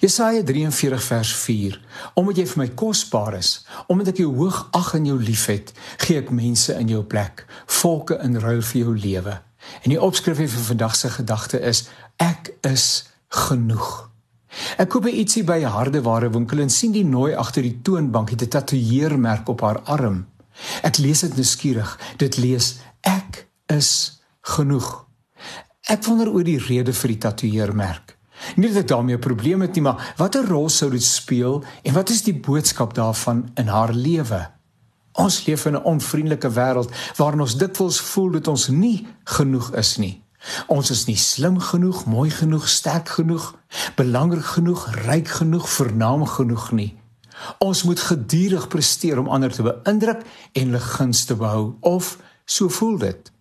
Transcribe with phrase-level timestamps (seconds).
[0.00, 1.80] Jesaja 43 vers 4
[2.14, 3.50] Omdat jy vir my kosbaar is,
[3.92, 5.74] omdat ek jou hoog ag en jou liefhet,
[6.06, 7.42] gee ek mense in jou plek,
[7.80, 9.34] volke in ruil vir jou lewe.
[9.84, 11.82] En die opskrif vir vandag se gedagte is
[12.16, 12.86] ek is
[13.44, 13.90] genoeg.
[14.80, 18.42] Ek koop ietsie by 'n hardeware winkel en sien die nooi agter die toonbank het
[18.42, 20.26] 'n tatoeëermerk op haar arm.
[20.82, 21.98] Ek lees dit nuuskierig.
[22.16, 25.04] Dit lees ek is genoeg.
[25.88, 28.19] Ek wonder oor die rede vir die tatoeëermerk.
[28.56, 31.94] Nie dat ek daarmee 'n probleem het nie, maar watter rol sou dit speel en
[31.94, 34.50] wat is die boodskap daarvan in haar lewe?
[35.12, 39.96] Ons leef in 'n onvriendelike wêreld waarin ons dikwels voel dat ons nie genoeg is
[39.96, 40.22] nie.
[40.66, 43.54] Ons is nie slim genoeg, mooi genoeg, sterk genoeg,
[43.96, 46.96] belangrik genoeg, ryk genoeg, vernaam genoeg nie.
[47.58, 52.68] Ons moet gedurig presteer om ander te beïndruk en hulle guns te behou of so
[52.68, 53.32] voel dit.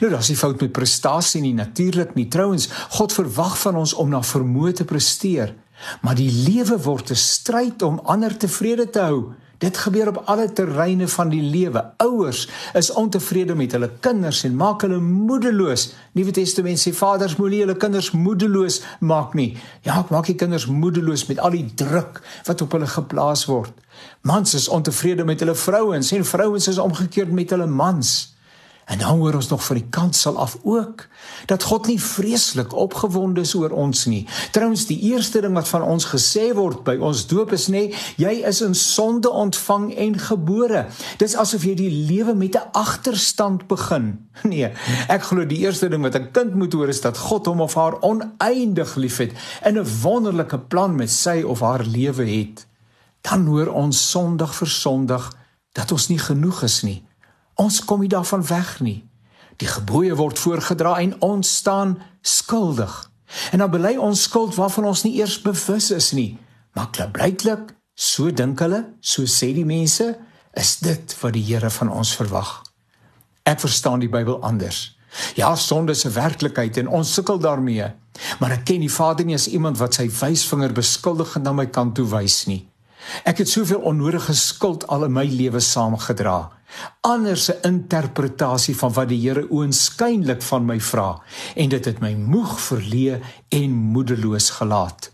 [0.00, 2.28] Nou daar's nie fout met prestasie nie natuurlik nie.
[2.28, 5.54] Trouwens, God verwag van ons om na vermoë te presteer,
[6.00, 9.34] maar die lewe word 'n stryd om ander tevrede te hou.
[9.58, 11.84] Dit gebeur op alle terreine van die lewe.
[11.96, 15.94] Ouers is ontevrede met hulle kinders en maak hulle moedeloos.
[16.12, 19.56] Nuwe Testament sê vaders moenie hulle kinders moedeloos maak nie.
[19.80, 23.72] Ja, ek maak die kinders moedeloos met al die druk wat op hulle geplaas word.
[24.20, 28.35] Mans is ontevrede met hulle vrouens en vrouens is omgekeerd met hulle mans.
[28.86, 31.06] En dan hoor ons nog van die kansel af ook
[31.46, 34.26] dat God nie vreeslik opgewonde is oor ons nie.
[34.50, 38.30] Trouens die eerste ding wat van ons gesê word by ons doop is nê, jy
[38.46, 40.84] is in sonde ontvang en gebore.
[41.18, 44.06] Dis asof jy die lewe met 'n agterstand begin.
[44.46, 44.70] Nee,
[45.08, 47.74] ek glo die eerste ding wat 'n kind moet hoor is dat God hom of
[47.74, 52.66] haar oneindig liefhet en 'n wonderlike plan met sy of haar lewe het.
[53.20, 55.32] Dan hoor ons sondig vir sondig
[55.72, 57.05] dat ons nie genoeg is nie.
[57.56, 59.00] Ons kom nie daarvan weg nie.
[59.56, 62.92] Die gebooie word voorgedra en ons staan skuldig.
[63.52, 66.36] En dan bely ons skuld waarvan ons nie eers bewus is nie.
[66.76, 70.12] Maar blyklik, so dink hulle, so sê die mense,
[70.56, 72.60] is dit wat die Here van ons verwag.
[73.48, 74.96] Ek verstaan die Bybel anders.
[75.34, 77.92] Ja, sonde is 'n werklikheid en ons sukkel daarmee.
[78.40, 81.94] Maar ek ken die Vader nie as iemand wat sy wysvinger beskuldigend na my kant
[81.94, 82.68] toe wys nie.
[83.24, 86.50] Ek het soveel onnodige skuld al in my lewe saamgedra.
[87.06, 91.10] Anders se interpretasie van wat die Here oënskynlik van my vra
[91.54, 93.20] en dit het my moeg verleë
[93.54, 95.10] en moedeloos gelaat.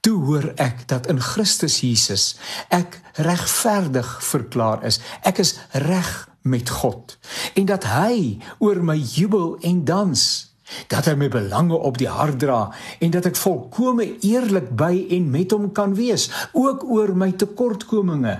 [0.00, 2.34] Toe hoor ek dat in Christus Jesus
[2.72, 5.00] ek regverdig verklaar is.
[5.22, 7.18] Ek is reg met God
[7.54, 10.49] en dat hy oor my jubel en dans
[10.92, 12.60] dat hy my belange op die hart dra
[13.00, 18.38] en dat ek volkome eerlik by en met hom kan wees ook oor my tekortkominge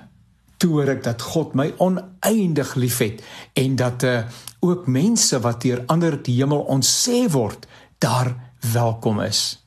[0.60, 3.22] toe hoor ek dat God my oneindig liefhet
[3.58, 4.22] en dat uh,
[4.60, 7.64] ook mense wat deur ander die hemel ontsê word
[8.00, 8.34] daar
[8.72, 9.62] welkom is.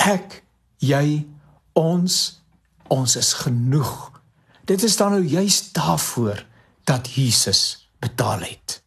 [0.00, 0.40] Ek
[0.80, 1.26] jy
[1.76, 2.40] ons
[2.92, 4.10] ons is genoeg.
[4.68, 6.44] Dit is dan nou juist daarvoor
[6.88, 8.81] dat Jesus betaal het